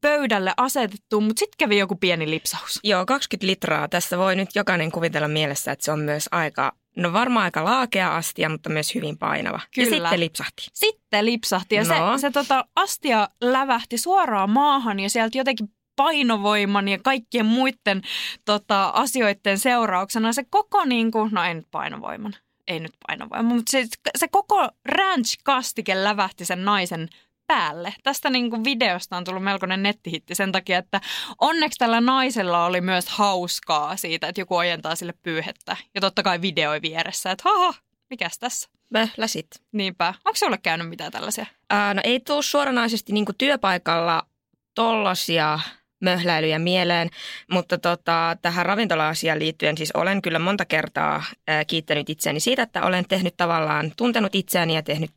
pöydälle 0.00 0.52
asetettu, 0.56 1.20
mutta 1.20 1.38
sitten 1.38 1.58
kävi 1.58 1.78
joku 1.78 1.94
pieni 1.96 2.30
lipsaus. 2.30 2.80
Joo, 2.84 3.06
20 3.06 3.46
litraa. 3.46 3.88
Tässä 3.88 4.18
voi 4.18 4.36
nyt 4.36 4.48
jokainen 4.54 4.92
kuvitella 4.92 5.28
mielessä, 5.28 5.72
että 5.72 5.84
se 5.84 5.92
on 5.92 6.00
myös 6.00 6.28
aika, 6.32 6.72
no 6.96 7.12
varmaan 7.12 7.44
aika 7.44 7.64
laakea 7.64 8.16
astia, 8.16 8.48
mutta 8.48 8.70
myös 8.70 8.94
hyvin 8.94 9.18
painava. 9.18 9.60
Kyllä. 9.74 9.88
Ja 9.88 10.02
sitten 10.02 10.20
lipsahti. 10.20 10.66
Sitten 10.72 11.26
lipsahti 11.26 11.74
ja 11.74 11.84
No. 11.84 12.18
se, 12.18 12.20
se 12.20 12.30
tota, 12.30 12.64
astia 12.76 13.28
lävähti 13.40 13.98
suoraan 13.98 14.50
maahan 14.50 15.00
ja 15.00 15.10
sieltä 15.10 15.38
jotenkin 15.38 15.68
painovoiman 15.98 16.88
ja 16.88 16.98
kaikkien 16.98 17.46
muiden 17.46 18.02
tota, 18.44 18.88
asioiden 18.88 19.58
seurauksena 19.58 20.32
se 20.32 20.44
koko, 20.50 20.84
niin 20.84 21.10
kuin, 21.10 21.30
no 21.32 21.44
ei 21.44 21.54
nyt 21.54 21.66
painovoiman, 21.70 22.34
ei 22.66 22.80
nyt 22.80 22.92
painovoiman, 23.06 23.44
mutta 23.44 23.70
se, 23.70 23.86
se 24.18 24.28
koko 24.28 24.68
ranch-kastike 24.88 25.94
lävähti 25.94 26.44
sen 26.44 26.64
naisen 26.64 27.08
päälle. 27.46 27.94
Tästä 28.02 28.30
niin 28.30 28.50
kuin 28.50 28.64
videosta 28.64 29.16
on 29.16 29.24
tullut 29.24 29.44
melkoinen 29.44 29.82
nettihitti 29.82 30.34
sen 30.34 30.52
takia, 30.52 30.78
että 30.78 31.00
onneksi 31.40 31.78
tällä 31.78 32.00
naisella 32.00 32.64
oli 32.64 32.80
myös 32.80 33.08
hauskaa 33.08 33.96
siitä, 33.96 34.28
että 34.28 34.40
joku 34.40 34.56
ojentaa 34.56 34.96
sille 34.96 35.14
pyyhettä. 35.22 35.76
Ja 35.94 36.00
totta 36.00 36.22
kai 36.22 36.40
videoi 36.40 36.82
vieressä, 36.82 37.30
että 37.30 37.48
haha, 37.48 37.74
mikäs 38.10 38.38
tässä? 38.38 38.68
Möhläsit. 38.90 39.46
Niinpä. 39.72 40.14
Onko 40.24 40.36
sulle 40.36 40.58
käynyt 40.58 40.88
mitään 40.88 41.12
tällaisia? 41.12 41.46
Ää, 41.70 41.94
no 41.94 42.00
ei 42.04 42.20
tuu 42.20 42.42
suoranaisesti 42.42 43.12
niin 43.12 43.26
työpaikalla 43.38 44.26
tollasia 44.74 45.58
möhläilyjä 46.00 46.58
mieleen, 46.58 47.10
mutta 47.50 47.78
tota, 47.78 48.36
tähän 48.42 48.66
ravintola-asiaan 48.66 49.38
liittyen 49.38 49.76
siis 49.76 49.92
olen 49.92 50.22
kyllä 50.22 50.38
monta 50.38 50.64
kertaa 50.64 51.24
kiittänyt 51.66 52.10
itseäni 52.10 52.40
siitä, 52.40 52.62
että 52.62 52.82
olen 52.82 53.04
tehnyt 53.08 53.36
tavallaan, 53.36 53.92
tuntenut 53.96 54.34
itseäni 54.34 54.74
ja 54.74 54.82
tehnyt 54.82 55.12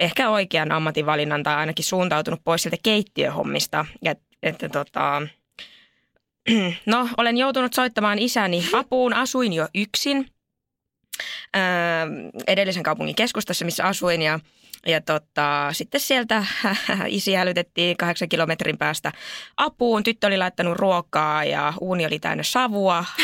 ehkä 0.00 0.30
oikean 0.30 0.72
ammatinvalinnan 0.72 1.42
tai 1.42 1.54
ainakin 1.54 1.84
suuntautunut 1.84 2.40
pois 2.44 2.62
sieltä 2.62 2.76
keittiöhommista. 2.82 3.86
Ja, 4.02 4.14
että 4.42 4.68
tota, 4.68 5.22
no, 6.86 7.08
olen 7.16 7.36
joutunut 7.36 7.74
soittamaan 7.74 8.18
isäni 8.18 8.64
apuun, 8.72 9.14
asuin 9.14 9.52
jo 9.52 9.68
yksin 9.74 10.26
ää, 11.54 12.06
edellisen 12.46 12.82
kaupungin 12.82 13.16
keskustassa, 13.16 13.64
missä 13.64 13.84
asuin 13.84 14.22
ja 14.22 14.40
ja 14.86 15.00
tota, 15.00 15.68
sitten 15.72 16.00
sieltä 16.00 16.44
isi 17.06 17.34
hälytettiin 17.34 17.96
kahdeksan 17.96 18.28
kilometrin 18.28 18.78
päästä 18.78 19.12
apuun. 19.56 20.02
Tyttö 20.02 20.26
oli 20.26 20.38
laittanut 20.38 20.76
ruokaa 20.76 21.44
ja 21.44 21.72
uuni 21.80 22.06
oli 22.06 22.18
täynnä 22.18 22.42
savua. 22.42 23.04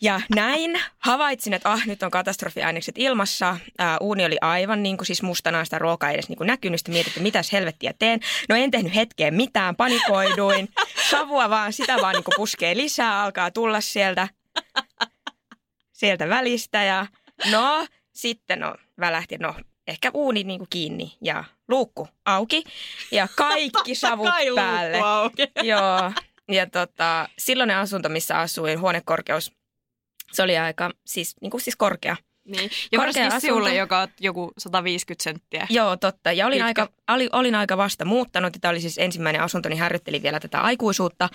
Ja 0.00 0.20
näin 0.34 0.80
havaitsin, 0.98 1.52
että 1.52 1.72
ah, 1.72 1.86
nyt 1.86 2.02
on 2.02 2.10
katastrofiainekset 2.10 2.94
ilmassa. 2.98 3.56
Ää, 3.78 3.98
uuni 3.98 4.24
oli 4.24 4.36
aivan 4.40 4.82
niin 4.82 4.96
kuin 4.96 5.06
siis 5.06 5.22
mustana, 5.22 5.64
sitä 5.64 5.78
ruokaa 5.78 6.10
ei 6.10 6.14
edes 6.14 6.28
niin 6.28 6.36
kuin 6.36 6.46
näkynyt. 6.46 6.80
Sitten 6.80 6.92
mietin, 6.92 7.10
että 7.10 7.20
mitäs 7.20 7.52
helvettiä 7.52 7.92
teen. 7.98 8.20
No 8.48 8.56
en 8.56 8.70
tehnyt 8.70 8.94
hetkeen 8.94 9.34
mitään, 9.34 9.76
panikoiduin. 9.76 10.68
Savua 11.10 11.50
vaan, 11.50 11.72
sitä 11.72 11.96
vaan 11.96 12.14
niin 12.14 12.24
kuin 12.24 12.34
puskee 12.36 12.76
lisää, 12.76 13.22
alkaa 13.22 13.50
tulla 13.50 13.80
sieltä, 13.80 14.28
sieltä 15.96 16.28
välistä. 16.28 16.82
Ja 16.82 17.06
no, 17.50 17.86
sitten 18.12 18.60
no, 18.60 18.74
välähti, 19.00 19.38
no 19.38 19.54
ehkä 19.86 20.10
uuni 20.14 20.44
niin 20.44 20.58
kuin 20.58 20.70
kiinni 20.70 21.16
ja 21.20 21.44
luukku 21.68 22.08
auki 22.24 22.64
ja 23.10 23.28
kaikki 23.36 23.94
savut 24.04 24.28
päälle. 24.54 25.00
auki. 25.00 25.42
Joo. 25.62 26.12
Ja 26.48 26.70
tota, 26.70 27.28
silloinen 27.38 27.76
asunto, 27.76 28.08
missä 28.08 28.38
asuin, 28.38 28.80
huonekorkeus, 28.80 29.52
se 30.32 30.42
oli 30.42 30.58
aika 30.58 30.90
siis, 31.06 31.36
niin 31.40 31.50
kuin 31.50 31.60
siis 31.60 31.76
korkea. 31.76 32.16
Niin. 32.46 32.70
Ja 32.92 32.98
Korkea 32.98 33.06
varsinkin 33.06 33.40
sinulle, 33.40 33.68
asunto. 33.68 33.78
joka 33.78 34.00
on 34.00 34.08
joku 34.20 34.52
150 34.58 35.22
senttiä. 35.24 35.66
Joo, 35.70 35.96
totta. 35.96 36.32
Ja 36.32 36.46
olin 36.46 36.64
Pitkä. 36.64 36.82
aika, 36.82 36.88
oli, 37.08 37.28
olin 37.32 37.54
aika 37.54 37.76
vasta 37.76 38.04
muuttanut. 38.04 38.54
ja 38.54 38.60
Tämä 38.60 38.70
oli 38.70 38.80
siis 38.80 38.98
ensimmäinen 38.98 39.42
asunto, 39.42 39.68
niin 39.68 39.80
harjoittelin 39.80 40.22
vielä 40.22 40.40
tätä 40.40 40.60
aikuisuutta. 40.60 41.28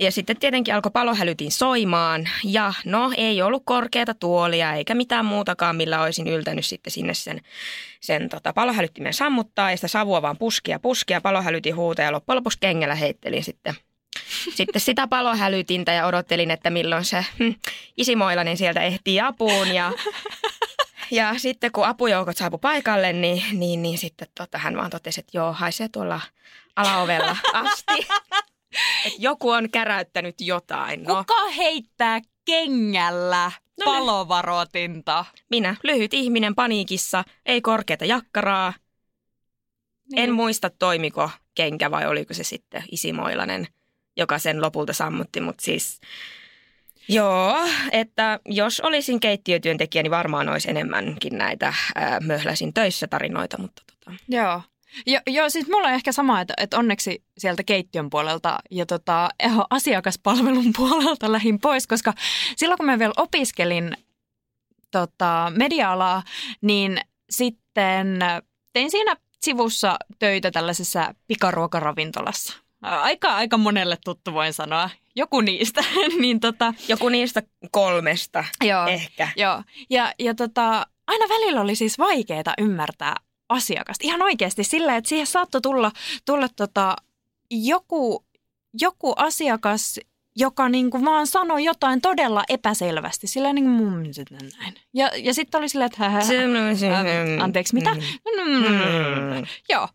Ja 0.00 0.12
sitten 0.12 0.36
tietenkin 0.36 0.74
alkoi 0.74 0.90
palohälytin 0.92 1.52
soimaan. 1.52 2.28
Ja 2.44 2.72
no, 2.84 3.12
ei 3.16 3.42
ollut 3.42 3.62
korkeata 3.66 4.14
tuolia 4.14 4.74
eikä 4.74 4.94
mitään 4.94 5.24
muutakaan, 5.24 5.76
millä 5.76 6.02
olisin 6.02 6.28
yltänyt 6.28 6.66
sitten 6.66 6.90
sinne 6.90 7.14
sen, 7.14 7.40
sen 8.00 8.28
tota, 8.28 8.52
palohälyttimen 8.52 9.14
sammuttaa. 9.14 9.70
Ja 9.70 9.76
sitä 9.76 9.88
savua 9.88 10.22
vaan 10.22 10.38
puskia 10.38 10.78
puskia, 10.78 11.20
palohälytin 11.20 11.76
huuta 11.76 12.02
ja 12.02 12.12
loppujen 12.12 12.36
lopuksi 12.36 12.58
kengällä 12.60 12.94
heittelin 12.94 13.44
sitten 13.44 13.74
sitten 14.54 14.80
sitä 14.80 15.06
palohälytintä 15.08 15.92
ja 15.92 16.06
odottelin, 16.06 16.50
että 16.50 16.70
milloin 16.70 17.04
se 17.04 17.24
hm, 17.38 17.50
isimoilainen 17.96 18.56
sieltä 18.56 18.80
ehtii 18.82 19.20
apuun. 19.20 19.74
Ja, 19.74 19.92
ja 21.10 21.38
sitten 21.38 21.72
kun 21.72 21.86
apujoukot 21.86 22.36
saapu 22.36 22.58
paikalle, 22.58 23.12
niin, 23.12 23.42
niin, 23.52 23.82
niin 23.82 23.98
sitten 23.98 24.28
tota, 24.34 24.58
hän 24.58 24.76
vaan 24.76 24.90
totesi, 24.90 25.20
että 25.20 25.38
joo, 25.38 25.52
haisee 25.52 25.88
tuolla 25.88 26.20
alaovella 26.76 27.36
asti. 27.52 28.06
Et 29.06 29.12
joku 29.18 29.50
on 29.50 29.70
käräyttänyt 29.70 30.40
jotain. 30.40 31.02
No, 31.02 31.16
Kuka 31.16 31.48
heittää 31.56 32.20
kengällä 32.44 33.52
No 33.80 33.84
palovaroitinta? 33.84 35.24
minä, 35.50 35.76
lyhyt 35.82 36.14
ihminen 36.14 36.54
paniikissa, 36.54 37.24
ei 37.46 37.60
korkeata 37.60 38.04
jakkaraa. 38.04 38.72
Niin. 40.12 40.24
En 40.24 40.32
muista 40.34 40.70
toimiko 40.70 41.30
kenkä 41.54 41.90
vai 41.90 42.06
oliko 42.06 42.34
se 42.34 42.44
sitten 42.44 42.84
isimoilainen, 42.90 43.66
joka 44.22 44.38
sen 44.38 44.62
lopulta 44.62 44.92
sammutti, 44.92 45.40
mutta 45.40 45.64
siis 45.64 46.00
joo, 47.08 47.56
että 47.92 48.40
jos 48.44 48.80
olisin 48.80 49.20
keittiötyöntekijä, 49.20 50.02
niin 50.02 50.10
varmaan 50.10 50.48
olisi 50.48 50.70
enemmänkin 50.70 51.38
näitä 51.38 51.74
ää, 51.94 52.20
möhläsin 52.20 52.74
töissä 52.74 53.06
tarinoita, 53.06 53.58
mutta 53.58 53.82
tota, 53.86 54.16
Joo. 54.28 54.62
Jo, 55.06 55.20
joo, 55.26 55.50
siis 55.50 55.68
mulla 55.68 55.88
on 55.88 55.94
ehkä 55.94 56.12
sama, 56.12 56.40
että, 56.40 56.54
että 56.56 56.78
onneksi 56.78 57.22
sieltä 57.38 57.62
keittiön 57.62 58.10
puolelta 58.10 58.58
ja 58.70 58.86
tota, 58.86 59.28
eh, 59.38 59.52
asiakaspalvelun 59.70 60.72
puolelta 60.76 61.32
lähin 61.32 61.60
pois, 61.60 61.86
koska 61.86 62.12
silloin 62.56 62.76
kun 62.76 62.86
mä 62.86 62.98
vielä 62.98 63.12
opiskelin 63.16 63.96
tota, 64.90 65.52
media-alaa, 65.56 66.22
niin 66.60 67.00
sitten 67.30 68.18
tein 68.72 68.90
siinä 68.90 69.16
sivussa 69.42 69.96
töitä 70.18 70.50
tällaisessa 70.50 71.14
pikaruokaravintolassa. 71.26 72.56
Aika, 72.82 73.36
aika 73.36 73.56
monelle 73.56 73.98
tuttu 74.04 74.32
voin 74.32 74.52
sanoa. 74.52 74.90
Joku 75.16 75.40
niistä. 75.40 75.84
niin 76.20 76.40
tota, 76.40 76.74
joku 76.88 77.08
niistä 77.08 77.42
kolmesta 77.70 78.44
joo. 78.64 78.86
ehkä. 78.86 79.28
Joo, 79.36 79.62
ja, 79.90 80.14
ja 80.18 80.34
tota, 80.34 80.86
aina 81.06 81.28
välillä 81.28 81.60
oli 81.60 81.74
siis 81.74 81.98
vaikeaa 81.98 82.54
ymmärtää 82.58 83.14
asiakasta. 83.48 84.06
Ihan 84.06 84.22
oikeasti 84.22 84.64
sillä, 84.64 84.96
että 84.96 85.08
siihen 85.08 85.26
saattoi 85.26 85.60
tulla, 85.60 85.92
tulla 86.24 86.48
tota, 86.48 86.96
joku, 87.50 88.24
joku 88.80 89.12
asiakas, 89.16 90.00
joka 90.36 90.68
niinku 90.68 91.04
vaan 91.04 91.26
sanoi 91.26 91.64
jotain 91.64 92.00
todella 92.00 92.44
epäselvästi. 92.48 93.26
Sillä 93.26 93.52
niin 93.52 93.64
kuin 93.64 93.74
mun 93.74 94.02
näin. 94.58 94.74
Ja, 94.94 95.10
ja 95.16 95.34
sitten 95.34 95.58
oli 95.58 95.68
silleen, 95.68 95.86
että 95.86 95.98
hä, 95.98 96.10
hä, 96.10 96.20
hä, 96.20 97.44
anteeksi, 97.44 97.74
mitä? 97.74 97.94
Mm. 97.94 99.46
Joo. 99.68 99.88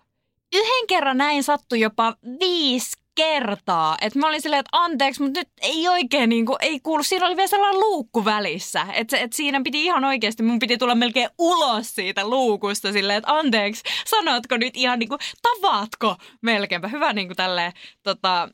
Yhden 0.54 0.88
kerran 0.88 1.18
näin 1.18 1.44
sattui 1.44 1.80
jopa 1.80 2.16
viisi 2.40 3.06
kertaa. 3.16 3.98
Että 4.02 4.20
mä 4.20 4.28
olin 4.28 4.42
silleen, 4.42 4.60
että 4.60 4.78
anteeksi, 4.78 5.24
mutta 5.24 5.40
nyt 5.40 5.50
ei 5.62 5.88
oikein 5.88 6.30
niin 6.30 6.46
kuin, 6.46 6.58
ei 6.62 6.80
kuulu. 6.80 7.04
Siinä 7.04 7.26
oli 7.26 7.36
vielä 7.36 7.48
sellainen 7.48 7.80
luukku 7.80 8.26
välissä. 8.26 8.88
Että 8.94 9.18
et 9.18 9.34
siinä 9.34 9.62
piti 9.64 9.86
ihan 9.86 10.06
oikeasti, 10.06 10.44
mun 10.44 10.60
piti 10.60 10.78
tulla 10.78 10.96
melkein 10.96 11.30
ulos 11.38 11.96
siitä 11.96 12.30
luukusta 12.30 12.92
silleen, 12.92 13.18
että 13.18 13.38
anteeksi, 13.38 13.84
sanotko 14.06 14.58
nyt 14.58 14.78
ihan 14.78 15.00
niin 15.00 15.10
kuin, 15.10 15.20
tavatko 15.42 16.16
melkeinpä. 16.42 16.88
Hyvä 16.88 17.14
niin 17.14 17.28
kuin 17.28 17.38
tälleen, 17.38 17.74
tota, 18.04 18.50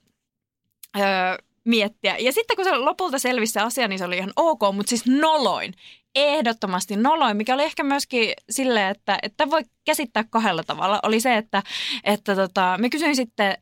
öö, 0.99 1.37
miettiä. 1.65 2.17
Ja 2.17 2.31
sitten 2.31 2.55
kun 2.55 2.65
se 2.65 2.71
lopulta 2.71 3.19
selvisi 3.19 3.53
se 3.53 3.59
asia, 3.59 3.87
niin 3.87 3.99
se 3.99 4.05
oli 4.05 4.17
ihan 4.17 4.33
ok, 4.35 4.59
mutta 4.73 4.89
siis 4.89 5.05
noloin. 5.05 5.73
Ehdottomasti 6.15 6.95
noloin, 6.95 7.37
mikä 7.37 7.53
oli 7.53 7.63
ehkä 7.63 7.83
myöskin 7.83 8.33
silleen, 8.49 8.91
että, 8.91 9.19
että 9.23 9.49
voi 9.49 9.63
käsittää 9.85 10.23
kahdella 10.29 10.63
tavalla. 10.63 10.99
Oli 11.03 11.19
se, 11.19 11.37
että, 11.37 11.63
että 12.03 12.35
tota, 12.35 12.77
me 12.79 12.89
kysyin 12.89 13.15
sitten 13.15 13.57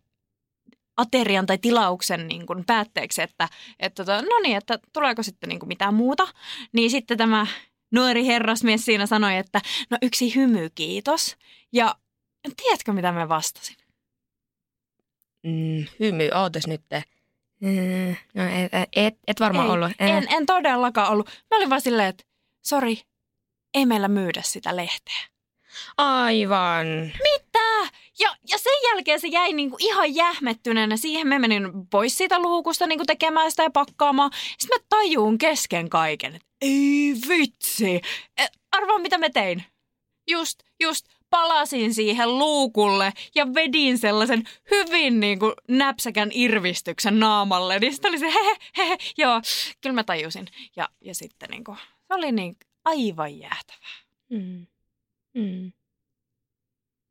aterian 0.97 1.45
tai 1.45 1.57
tilauksen 1.57 2.27
niin 2.27 2.45
kuin 2.45 2.65
päätteeksi, 2.65 3.21
että, 3.21 3.49
että 3.79 4.05
tota, 4.05 4.21
no 4.21 4.39
niin, 4.43 4.57
että 4.57 4.79
tuleeko 4.93 5.23
sitten 5.23 5.49
niin 5.49 5.59
kuin 5.59 5.67
mitään 5.67 5.93
muuta. 5.93 6.27
Niin 6.73 6.89
sitten 6.89 7.17
tämä 7.17 7.47
nuori 7.91 8.25
herrasmies 8.25 8.85
siinä 8.85 9.05
sanoi, 9.05 9.37
että 9.37 9.61
no 9.89 9.97
yksi 10.01 10.35
hymy, 10.35 10.69
kiitos. 10.75 11.35
Ja 11.73 11.95
tiedätkö, 12.63 12.93
mitä 12.93 13.11
mä 13.11 13.29
vastasin? 13.29 13.75
Mm, 15.43 15.85
hymy, 15.99 16.29
ootas 16.35 16.67
nyt. 16.67 16.81
Mm, 16.91 17.01
no, 18.33 18.43
et, 18.43 18.89
et, 18.95 19.15
et 19.27 19.39
varmaan 19.39 19.67
Ei, 19.67 19.73
ollut. 19.73 19.91
En, 19.99 20.27
en 20.29 20.45
todellakaan 20.45 21.09
ollut. 21.11 21.29
Mä 21.51 21.57
olin 21.57 21.69
vaan 21.69 21.81
silleen, 21.81 22.07
että 22.07 22.23
sori, 22.65 23.01
ei 23.73 23.85
meillä 23.85 24.07
myydä 24.07 24.41
sitä 24.43 24.75
lehteä. 24.75 25.19
Aivan. 25.97 26.87
Mitä? 27.01 27.93
Ja, 28.19 28.35
ja 28.49 28.57
sen 28.57 28.73
jälkeen 28.89 29.19
se 29.19 29.27
jäi 29.27 29.53
niinku 29.53 29.77
ihan 29.79 30.15
jähmettyneenä 30.15 30.97
siihen. 30.97 31.27
Me 31.27 31.39
menin 31.39 31.71
pois 31.89 32.17
siitä 32.17 32.39
luukusta 32.39 32.87
niinku 32.87 33.05
tekemään 33.05 33.51
sitä 33.51 33.63
ja 33.63 33.69
pakkaamaan. 33.69 34.31
Sitten 34.57 34.79
mä 34.79 34.85
tajuun 34.89 35.37
kesken 35.37 35.89
kaiken, 35.89 36.35
että 36.35 36.47
ei 36.61 37.15
vitsi. 37.27 38.01
E, 38.37 38.45
arvaa 38.71 38.99
mitä 38.99 39.17
mä 39.17 39.29
tein? 39.29 39.63
Just, 40.27 40.59
just 40.79 41.05
palasin 41.29 41.93
siihen 41.93 42.37
luukulle 42.39 43.13
ja 43.35 43.53
vedin 43.53 43.97
sellaisen 43.97 44.43
hyvin 44.71 45.19
niin 45.19 45.39
kuin 45.39 45.53
näpsäkän 45.67 46.29
irvistyksen 46.33 47.19
naamalle. 47.19 47.79
Niin 47.79 47.93
sitten 47.93 48.09
oli 48.09 48.19
se 48.19 48.25
he, 48.33 48.39
he, 48.77 48.89
he, 48.89 48.97
joo, 49.17 49.41
kyllä 49.81 49.93
mä 49.93 50.03
tajusin. 50.03 50.47
Ja, 50.75 50.89
ja 51.01 51.15
sitten 51.15 51.49
niin 51.49 51.63
kuin, 51.63 51.77
se 52.07 52.13
oli 52.13 52.31
niin 52.31 52.57
aivan 52.85 53.39
jäätävää. 53.39 53.99
Mm. 54.29 54.67
Mm. 55.33 55.71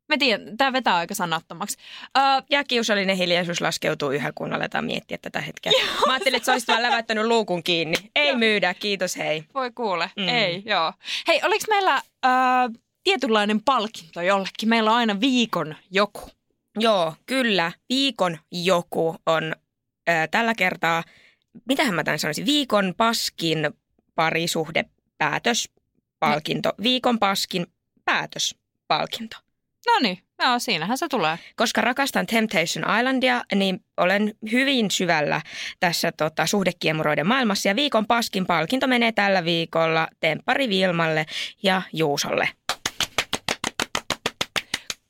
Mä 0.09 0.17
tiedän, 0.17 0.57
tämä 0.57 0.73
vetää 0.73 0.95
aika 0.95 1.15
sanattomaksi. 1.15 1.77
Uh, 2.17 2.45
Ja 2.49 2.63
kiusallinen 2.63 3.17
hiljaisuus 3.17 3.61
laskeutuu 3.61 4.11
yhä, 4.11 4.31
kun 4.35 4.53
aletaan 4.53 4.85
miettiä 4.85 5.17
tätä 5.21 5.41
hetkeä. 5.41 5.71
Mä 6.07 6.13
ajattelin, 6.13 6.37
että 6.37 6.45
sä 6.45 6.51
olisit 6.51 6.67
vaan 6.67 6.81
lävättänyt 6.81 7.25
luukun 7.25 7.63
kiinni. 7.63 7.97
Ei 8.15 8.35
myydä, 8.35 8.73
kiitos 8.73 9.17
hei. 9.17 9.43
voi 9.53 9.71
kuule, 9.71 10.11
Mm. 10.15 10.23
mm. 10.23 10.29
ei, 10.29 10.63
joo. 10.65 10.93
Hei, 11.27 11.41
oliko 11.43 11.65
meillä 11.69 11.95
uh, 12.25 12.81
tietynlainen 13.03 13.63
palkinto 13.63 14.21
jollekin. 14.21 14.69
Meillä 14.69 14.91
on 14.91 14.97
aina 14.97 15.19
viikon 15.19 15.75
joku. 15.91 16.29
Joo, 16.79 17.13
kyllä. 17.25 17.71
Viikon 17.89 18.37
joku 18.51 19.15
on 19.25 19.55
ää, 20.07 20.27
tällä 20.27 20.55
kertaa, 20.55 21.03
mitähän 21.65 21.95
mä 21.95 22.03
tämän 22.03 22.19
sanoisin, 22.19 22.45
viikon 22.45 22.93
paskin 22.97 23.69
parisuhdepäätöspalkinto. 24.15 26.73
Viikon 26.83 27.19
paskin 27.19 27.67
päätöspalkinto. 28.05 29.37
No 29.87 29.93
niin, 30.01 30.19
joo, 30.43 30.59
siinähän 30.59 30.97
se 30.97 31.07
tulee. 31.07 31.39
Koska 31.55 31.81
rakastan 31.81 32.25
Temptation 32.25 32.99
Islandia, 32.99 33.43
niin 33.55 33.85
olen 33.97 34.33
hyvin 34.51 34.91
syvällä 34.91 35.41
tässä 35.79 36.11
tota, 36.11 36.45
suhdekiemuroiden 36.45 37.27
maailmassa. 37.27 37.69
Ja 37.69 37.75
viikon 37.75 38.05
paskin 38.05 38.45
palkinto 38.45 38.87
menee 38.87 39.11
tällä 39.11 39.45
viikolla 39.45 40.07
Temppari 40.19 40.69
Vilmalle 40.69 41.25
ja 41.63 41.81
Juusolle. 41.93 42.49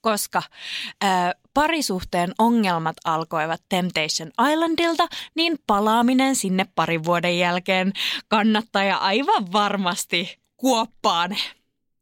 Koska 0.01 0.43
ää, 1.01 1.33
parisuhteen 1.53 2.31
ongelmat 2.37 2.97
alkoivat 3.05 3.61
Temptation 3.69 4.31
Islandilta, 4.51 5.07
niin 5.35 5.57
palaaminen 5.67 6.35
sinne 6.35 6.65
parin 6.75 7.03
vuoden 7.03 7.39
jälkeen 7.39 7.93
kannattaa 8.27 8.83
ja 8.83 8.97
aivan 8.97 9.51
varmasti 9.51 10.39
kuoppaa 10.57 11.27
ne 11.27 11.37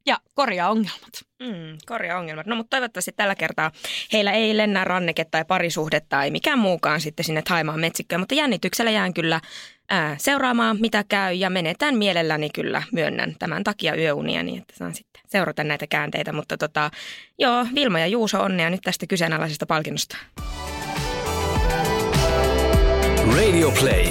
ja 0.07 0.19
korjaa 0.33 0.69
ongelmat. 0.69 1.27
Mm, 1.39 1.77
korjaa 1.85 2.19
ongelmat. 2.19 2.45
No 2.45 2.55
mutta 2.55 2.69
toivottavasti 2.77 3.11
tällä 3.11 3.35
kertaa 3.35 3.71
heillä 4.13 4.31
ei 4.31 4.57
lennä 4.57 4.83
ranneke 4.83 5.25
tai 5.25 5.45
parisuhde 5.45 5.99
tai 5.99 6.31
mikään 6.31 6.59
muukaan 6.59 7.01
sitten 7.01 7.25
sinne 7.25 7.41
Taimaan 7.41 7.79
metsikköön. 7.79 8.21
Mutta 8.21 8.35
jännityksellä 8.35 8.91
jään 8.91 9.13
kyllä 9.13 9.41
ää, 9.89 10.15
seuraamaan, 10.19 10.77
mitä 10.79 11.03
käy 11.09 11.33
ja 11.33 11.49
menetään 11.49 11.97
mielelläni 11.97 12.49
kyllä 12.49 12.83
myönnän 12.91 13.35
tämän 13.39 13.63
takia 13.63 13.95
yöunia, 13.95 14.43
niin 14.43 14.61
että 14.61 14.73
saan 14.77 14.95
sitten 14.95 15.21
seurata 15.27 15.63
näitä 15.63 15.87
käänteitä. 15.87 16.33
Mutta 16.33 16.57
tota, 16.57 16.91
joo, 17.39 17.65
Vilma 17.75 17.99
ja 17.99 18.07
Juuso, 18.07 18.41
onnea 18.41 18.69
nyt 18.69 18.81
tästä 18.83 19.07
kyseenalaisesta 19.07 19.65
palkinnosta. 19.65 20.17
Radio 23.35 23.71
Play. 23.71 24.05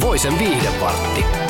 Voisen 0.00 0.38
viihdepartti. 0.38 1.49